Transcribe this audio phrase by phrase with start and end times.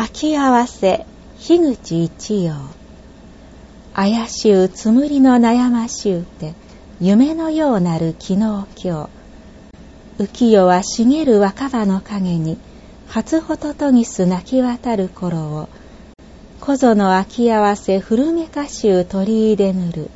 [0.00, 1.06] 秋合わせ
[1.40, 2.54] 樋口一葉。
[3.94, 6.54] 怪しゅうつむりの悩ましゅうて
[7.00, 8.90] 夢のようなる昨日今日
[10.22, 12.58] 浮世は茂る若葉の陰に
[13.08, 15.68] 初ほととぎす泣き渡る頃を
[16.60, 20.10] 小ぞの秋合わせ古めかしゅう取り入れぬる。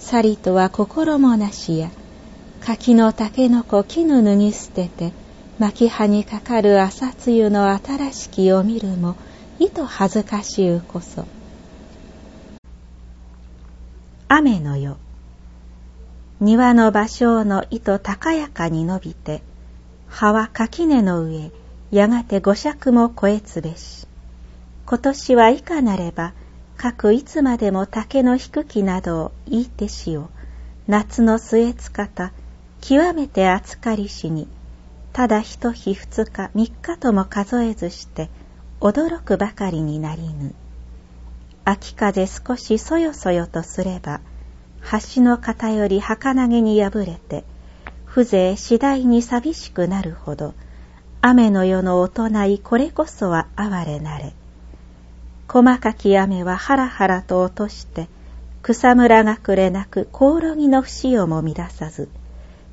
[0.00, 1.88] さりとは心もなしや
[2.60, 5.12] 柿の竹の子絹脱ぎ捨てて
[5.60, 9.14] 巻き葉にかかる朝露の新しきを見るも
[9.58, 11.26] いと恥ずかしゅうこそ
[14.26, 14.96] 雨の夜
[16.40, 19.42] 庭の芭蕉の糸高やかに伸びて、
[20.08, 21.50] 葉は垣根の上、
[21.90, 24.06] やがて五尺も超えつべし。
[24.86, 26.32] 今年はいかなれば、
[26.78, 30.30] 各いつまでも竹の低きなどを言いてしよ
[30.88, 30.90] う。
[30.90, 32.32] 夏の末つかた、
[32.80, 34.48] 極めて暑かりしに、
[35.12, 38.30] ただ一日二日三日とも数えずして、
[38.80, 40.54] 驚くばかりになりぬ。
[41.64, 44.20] 秋風少しそよそよとすれば、
[45.14, 47.44] 橋の肩より儚げに破れて、
[48.06, 50.54] 風情次第に寂しくなるほど、
[51.20, 54.32] 雨の夜の大人いこれこそは哀れなれ。
[55.48, 58.08] 細かき雨はハラハラと落として、
[58.62, 62.08] 草むらがくれなくコオロギの節をも乱さず、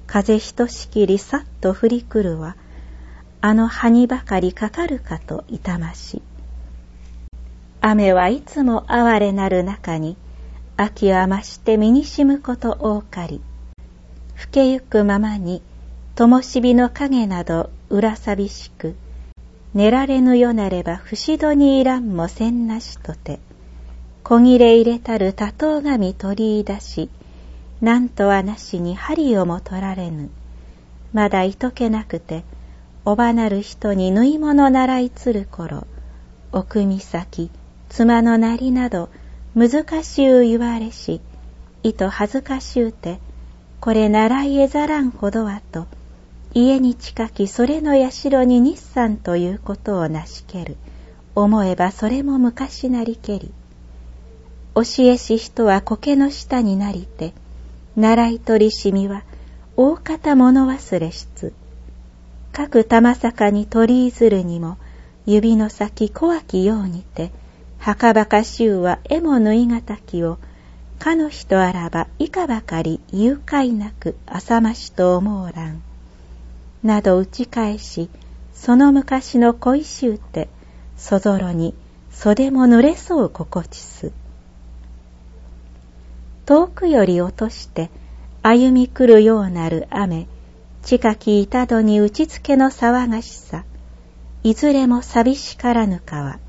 [0.07, 2.55] 風ひとしきりさっと降りくるは、
[3.41, 6.21] あの葉にばかりかかるかと痛まし。
[7.81, 10.17] 雨はいつも哀れなる中に、
[10.79, 13.41] 秋は増して身にしむこと多かり
[14.35, 15.63] 更けゆくままに
[16.13, 18.95] 灯火の影など裏寂しく
[19.73, 23.39] 寝られぬよなれば不死戸にいらんもせんなしとて
[24.23, 27.09] 小切れ入れたる多頭紙取り出し
[27.81, 30.29] なんとはなしに針をも取られぬ
[31.13, 32.43] まだいとけなくて
[33.05, 35.87] おばなる人に縫い物習いつる頃
[36.51, 37.49] 奥岬
[37.89, 39.09] 妻のなりなど
[39.57, 41.19] 難しゅう言われし、
[41.81, 43.19] いと恥ずかしゅうて、
[43.79, 45.87] これ習いえざらんほどはと、
[46.53, 50.77] 家に近きそれの社に日産ということをなしける。
[51.33, 53.51] 思えばそれも昔なりけり。
[54.75, 57.33] 教えし人は苔の下になりて、
[57.97, 59.23] 習い取りしみは
[59.75, 61.51] 大方物忘れ質。
[62.51, 64.77] 各玉坂に取りいずるにも、
[65.25, 67.31] 指の先小きようにて、
[67.79, 70.37] はかばかしゅうは絵も縫いがたきを、
[70.99, 75.81] かの人あらばいかばかり誘拐なく浅ましと思うらん。
[76.83, 78.11] など打ち返し、
[78.53, 80.49] その昔の恋しゅうて、
[80.97, 81.73] そぞろに
[82.11, 84.11] 袖も濡れそう心地す。
[86.47, 87.91] 遠くより落として
[88.41, 90.27] 歩み来るようなる雨、
[90.81, 93.65] 近き板戸に打ちつけの騒がしさ、
[94.43, 96.39] いずれも寂しからぬかは、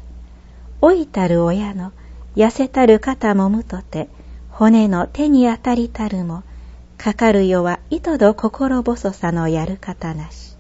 [0.81, 1.91] 老いたる親の
[2.37, 4.09] 痩せたる肩もむとて
[4.51, 6.45] 骨の手に当たりたるも
[6.97, 10.58] かかる世はいとど心細さのやる方なし。